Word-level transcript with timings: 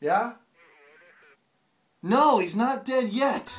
Yeah? 0.00 0.32
No, 2.02 2.38
he's 2.38 2.56
not 2.56 2.86
dead 2.86 3.10
yet. 3.10 3.58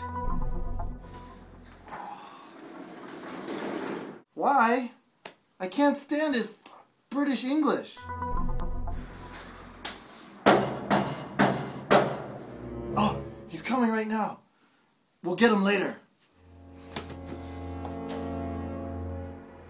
Why? 4.34 4.92
I 5.60 5.68
can't 5.68 6.00
stand 6.00 6.34
his 6.34 6.58
British 7.12 7.44
English. 7.44 7.96
Oh, 12.98 13.22
he's 13.48 13.62
coming 13.62 13.92
right 13.92 14.08
now. 14.08 14.40
We'll 15.24 15.36
get 15.36 15.52
him 15.52 15.64
later. 15.64 15.98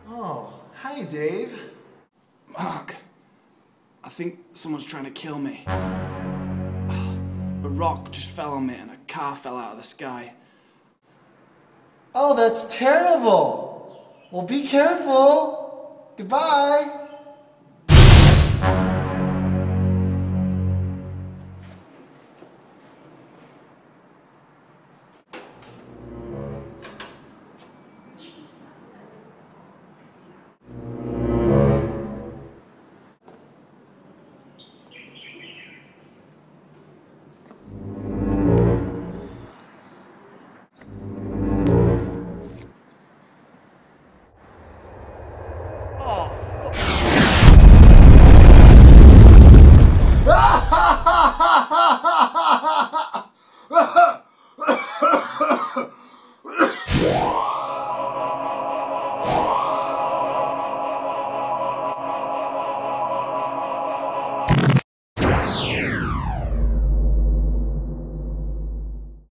Oh, 0.07 0.53
hi, 0.75 1.03
Dave. 1.03 1.59
Mark, 2.57 2.95
I 4.05 4.09
think 4.09 4.39
someone's 4.53 4.85
trying 4.85 5.03
to 5.03 5.11
kill 5.11 5.37
me. 5.37 5.65
A 7.63 7.69
rock 7.69 8.11
just 8.11 8.29
fell 8.29 8.53
on 8.53 8.65
me 8.65 8.73
and 8.73 8.89
a 8.89 8.97
car 9.07 9.35
fell 9.35 9.55
out 9.55 9.73
of 9.73 9.77
the 9.77 9.83
sky. 9.83 10.33
Oh, 12.15 12.35
that's 12.35 12.63
terrible. 12.75 14.17
Well, 14.31 14.41
be 14.43 14.63
careful. 14.63 16.13
Goodbye. 16.17 17.09